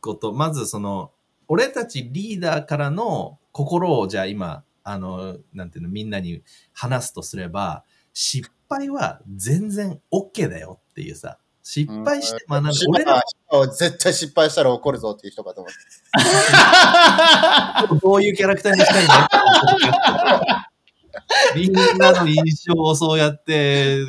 [0.00, 1.12] こと、まずその、
[1.48, 6.42] 俺たちリーダーからの心をじゃあ今、あの、なんていうの、みんなに
[6.72, 12.72] 話すとすれば、失敗は全然 OK だよっていうさ、失敗して学ぶ。
[12.72, 15.72] 芝俺ら芝絶対失敗したら怒るぞっていう人かと思っ
[17.88, 17.94] て。
[17.94, 20.70] を どういうキャラクターにしたいんだ
[21.54, 24.04] みんなの印象をそうやって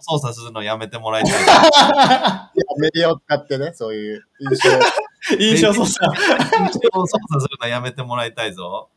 [0.00, 1.32] 操作するのやめてもらいたい。
[2.78, 4.70] メディアを使ってね、そういう印象。
[5.40, 6.06] 印象操作。
[6.60, 8.90] 印象を操作するのやめてもらいたいぞ。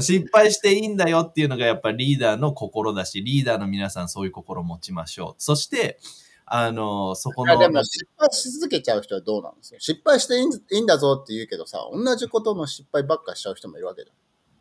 [0.00, 5.34] 失敗していいんだよっていうのがやっぱりリーダーの心だし、リーダーの皆さんそういう心を持ちましょう。
[5.38, 5.98] そして、
[6.44, 9.80] あの、そこの、でも失敗し続けちゃう人はどうなんですか？
[9.80, 14.10] 失敗していいんだぞって言うけどさ、同じことの失敗ばっかしちゃう人もいるわけじ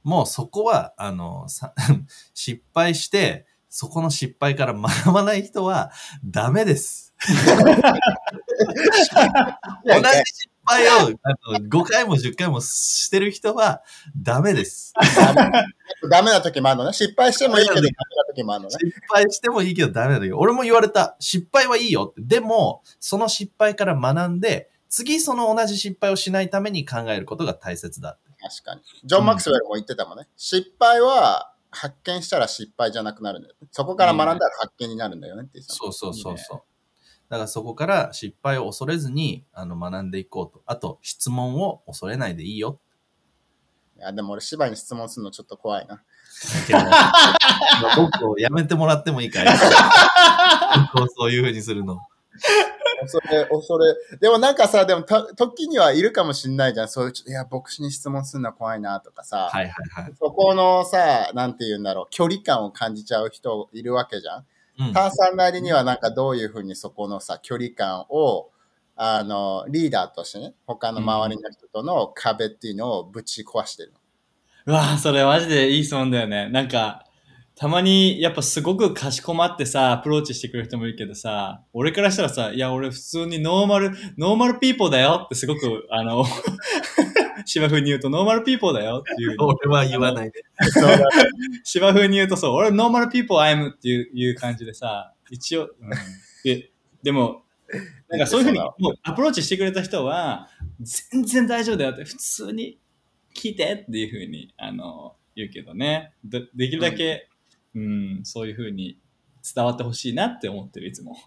[0.05, 1.73] もうそこは、あの、さ
[2.35, 5.91] 失敗して、そこの失敗から学ばない人は
[6.23, 7.13] ダメです。
[7.25, 7.33] 同じ
[9.97, 10.91] 失敗を
[11.23, 13.81] あの5回も10回もしてる人は
[14.15, 14.93] ダメです。
[16.09, 16.93] ダメな時もあるのね。
[16.93, 18.75] 失敗してもいいけどダメな時もあるのね。
[18.79, 20.37] 失敗してもいいけどダメだよ。
[20.37, 21.15] 俺も言われた。
[21.19, 22.21] 失敗はいいよって。
[22.21, 28.19] でも、その失敗から学んで、次その同じ失敗をしないために考えることが大切だ。
[28.47, 28.81] 確かに。
[29.03, 30.27] ジョン・マクスウェルも言ってたもんね。
[30.37, 33.55] 失敗は発見したら失敗じゃなくなるんだよ。
[33.71, 36.61] そこから学んだら発見になるんだよねって言ってたもんそうそうそうそう。
[37.27, 40.61] だからそこから失敗を恐れずにあの学んでいこうと。
[40.67, 42.79] あと、質問を恐れないでいいよ。
[43.97, 46.03] いや、でも俺、芝に質問するのちょっと怖いな。
[47.97, 49.47] 僕をやめてもらってもいいかい
[50.93, 51.99] 僕をそういう風にするの。
[53.05, 54.17] 恐れ、恐れ。
[54.17, 56.87] でもなんかさ、でもた時にはいるかもしんないじゃん。
[56.89, 59.49] そういう、いや、牧師に質問するのは怖いなとかさ。
[59.51, 60.13] はいはいはい。
[60.19, 64.39] そこのさ、なんて言うんだろう、距離感を感じちゃう人いるわけじゃん。
[64.39, 64.45] うん
[64.93, 68.49] ターさんなりにはなんかどういうふうにそこのさ、距離感を、
[68.97, 73.99] あの、リーダーとしてね、他の周りの人との壁っていうのをぶち壊してるの。
[74.67, 76.49] うわぁ、それマジでいい質問だよね。
[76.49, 77.04] なんか、
[77.55, 86.25] たまにやっぱすごくかしこまってさ、アプローチしてくれる人もいるけどさ、俺からしたらさ、いや俺普通にノーマル、normal people だよってすごく、あの、
[87.45, 89.35] 芝風に言うと normal people だよっていう。
[89.39, 90.43] 俺は言わないで。
[91.63, 95.89] 芝風に言うとそう、俺 normal people I'm っていういう感じでさ、一応、うん、
[96.43, 96.71] で
[97.03, 97.43] でも、
[98.09, 100.49] なんかそういうふうにもうアプローチしてくれた人は、
[100.81, 102.79] 全然大丈夫だよって、普通に
[103.33, 106.13] 聞いてっていうふうにあの言うけどね。
[106.23, 107.34] でできるだけ、うん、
[108.23, 108.99] そういうふうに
[109.43, 111.15] 伝わってほしいなって思ってる、いつも。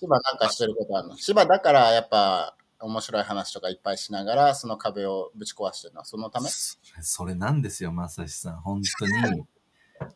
[0.00, 1.16] 芝なんかしてることあるの？
[1.16, 6.48] 芝だからやっぱ面白い話とかいっぱいしながらその壁をぶち壊してるのはそのため？
[6.48, 8.60] それそれなんですよ、まさしさん。
[8.60, 9.12] 本当に、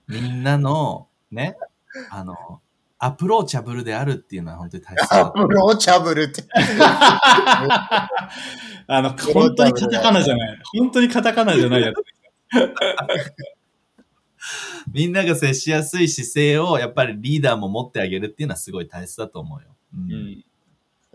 [0.07, 1.57] みんなの、ね、
[2.11, 2.61] あの、
[2.99, 6.45] アプローチャブルであるっていうのは本当に大切だアプローチャブルって。
[8.87, 10.59] あの、本当にカタカナじゃない。
[10.79, 11.97] 本当にカタカナじゃないやつ。
[14.93, 19.69] みんなが接しやすい姿勢をやっぱりリーダーも持ってあげるっていうのはすごい大切だと思うよ。
[19.95, 20.45] うんうん。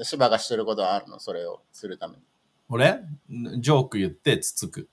[0.04, 1.20] 芝がしてることはあるの？
[1.20, 2.24] それをするために。
[2.70, 3.00] 俺？
[3.60, 4.88] ジョーク言ってつつく。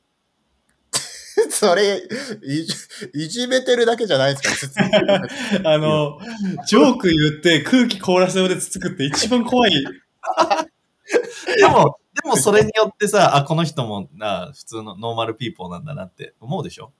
[1.50, 2.00] それ
[2.42, 2.74] いじ、
[3.14, 4.84] いじめてるだけじゃないですか？
[5.64, 6.20] あの、
[6.66, 9.72] ジョーク言って空気凍らせようでつつくって一番怖い。
[9.72, 16.92] でも、でもそれによってさ、あ、この人もな普通の normal people なんだなって思うでしょ？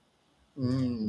[0.57, 0.67] う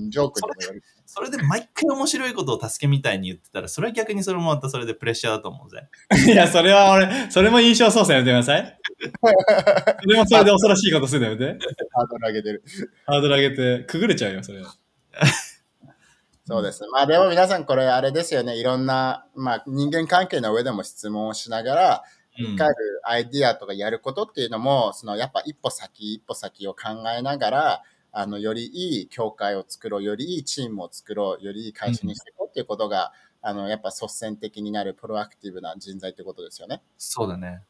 [0.08, 0.84] ん、ジョークにもよる。
[1.05, 5.87] それで毎回面白いことを助けみたいに言ってたら、それは逆にそれもまたそれでプレッシャーだと思うぜ。
[6.31, 8.79] いや、それは俺、それも印象操作やめてください。
[10.02, 11.65] それもそれで恐ろしいことするのやめて。
[11.91, 12.63] ハードル上げてる。
[13.06, 14.63] ハードル上げて、くぐれちゃうよ、それ。
[16.48, 16.89] そうですね。
[16.91, 18.58] まあでも皆さんこれあれですよね。
[18.58, 22.04] いろんな、まあ人間関係の上でも質問をしながら、
[22.37, 22.75] うんかる
[23.06, 27.83] アイディアとかやることっていうのも、そのやっぱ一歩先、一歩先を考えながら、
[28.17, 33.11] あの、よりいい教会を作ろう、よりいいチームを作ろう、よりいい会社にしていこうっていうことが、
[33.41, 36.81] あの、やっぱ率先的になるプロアクティブな人材ってことですよね。
[36.97, 37.61] そうだね。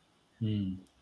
[0.42, 0.48] うん。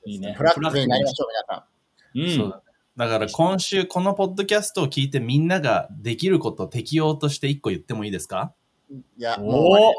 [0.06, 0.34] いいね。
[0.38, 1.68] プラックになりましょう、皆さ
[2.16, 2.20] ん。
[2.20, 2.52] うん。
[2.52, 2.64] そう
[2.96, 8.54] だから今週このポッドキャストを聞いてみんなができること適用として一個言ってもいいですか？
[9.18, 9.94] いや、もうおお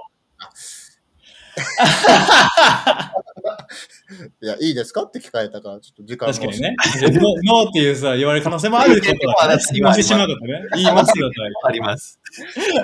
[4.43, 5.05] いや、いいですか？
[5.05, 6.77] って聞かれたから、ちょっと時間確かにね。
[7.03, 7.13] ノー
[7.45, 9.63] ノーっていうさ、言われる可能性もあることだからね。
[9.73, 10.63] 言わせてしまうことね。
[10.75, 11.31] 言いますよ、
[11.65, 12.19] あります。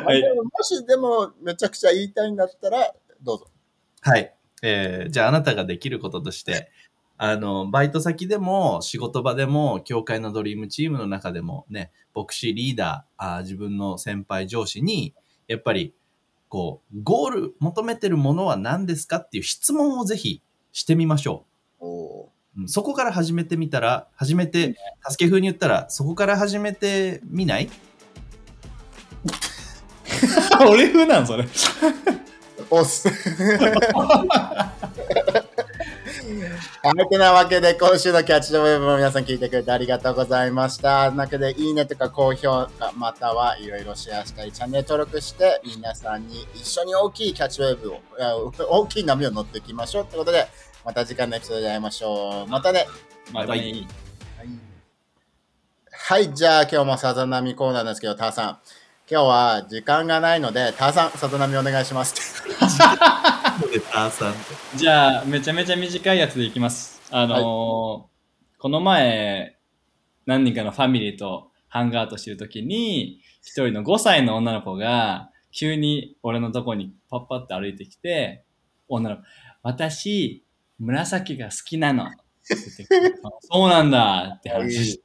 [0.05, 2.93] はいでももしでもめちゃくちゃ言いたいんだったら、
[3.23, 3.47] どうぞ。
[4.01, 4.35] はい。
[4.63, 6.71] えーじゃああなたができることとして、
[7.17, 15.15] あの、バイト先でも仕事場でも、協会のドリームチームの中でもね、牧師リーダー、あー自分の先輩上司に、
[15.47, 15.95] やっぱり、
[16.51, 20.43] こう、ゴール、求めてるものは何ですかっていう質問をぜひ
[20.73, 21.47] してみましょ
[21.81, 21.87] う。
[21.87, 24.75] うんそこから始めてみたら、始めて、
[25.09, 27.71] 助け風に言ったら、そこから始めてみない？
[30.69, 31.47] 俺風なんそれ。
[32.69, 33.09] おっす。
[36.83, 41.11] はい、てなわけで、今週のキャッチドウェブも皆さん聞いてくれてありがとうございました。
[41.11, 48.01] なわけで、いいねとか高評価、またはいろいろシェアしたり、チャンネル登録して、皆さんに一緒に大きいキャッチウェブを、
[48.71, 50.47] 大きい波を乗っていきましょうってことで、
[50.85, 52.51] また次回のエピソードで会いましょう。
[52.51, 52.87] またね。
[53.33, 53.87] またいい。
[55.91, 58.59] はい、じゃあ今日もさざ波コーナーですけど、ターさん。
[59.11, 62.45] 今日は時間がないので、ターさん、さざ波お願いします。
[64.77, 67.01] じゃあ、めちゃめちゃ短いやつでいきます。
[67.11, 68.11] あのー
[68.63, 69.59] この前、
[70.27, 78.45] 何人かのファミリーとハンガーアウトしてるときに、一人の5歳の女の子が、急に俺のとこにパッパって歩いてきて、
[78.87, 79.23] 女の子、
[79.63, 80.45] 私、
[80.79, 82.05] 紫が好きなの。
[82.05, 85.03] って言ってきてあそうなんだって話して。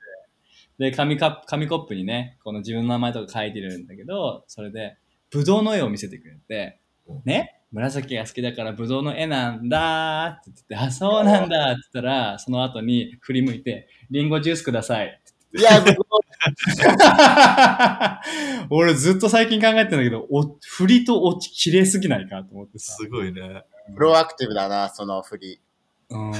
[0.79, 4.97] で、紙カップ、紙コップにね、この自分の名前とか書いてるんだけど、それで、
[5.29, 6.81] ブドウの絵を見せてくれて、
[7.25, 15.21] ね、紫が好きだからブドウの絵なんだって言ってて、あ、そうなんだって言ったら、その後に振り向いて、リンゴジュースください。
[15.57, 16.05] いや、僕も
[18.69, 22.93] 俺ずっと最近考えてんだけど、お振りと落ち綺麗すぎないかと思ってさ。
[22.93, 23.63] すごいね。
[23.95, 25.61] プロアクティブだな、その振り。
[26.09, 26.31] うん。
[26.31, 26.37] プ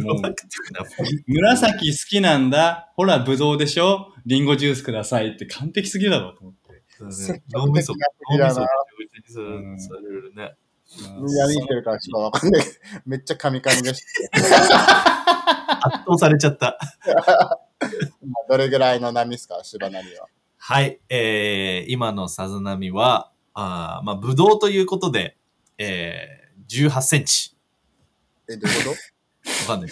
[0.00, 2.92] ロアクティブなフリー紫好きなんだ。
[2.96, 6.61] ほら、ブドウでしょリンゴジュースくださいって完璧すぎるだろうと思って。
[7.10, 7.94] そうね脳みそ、
[8.30, 8.66] 脳みそが
[9.34, 10.54] 上手うんにさされるね。
[10.94, 12.64] いや、見てるからちょっとわかんない。
[13.06, 14.38] めっちゃカミカミでした。
[15.86, 16.78] 圧倒されちゃった。
[18.48, 20.26] どれぐらいの波ですか、芝波は。
[20.58, 21.00] はい。
[21.08, 25.36] えー、今のさざ波は、あーまあ、ぶどうということで、
[25.78, 27.56] えー、18センチ。
[28.48, 29.90] え、どういうこわかんない。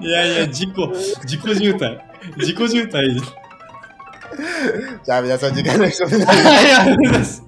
[0.00, 0.92] いやいや、事故、
[1.26, 2.00] 事故渋滞。
[2.44, 3.47] 事故渋滞。
[5.04, 7.47] じゃあ皆さん、次回の人になりはい、ありがとうございます。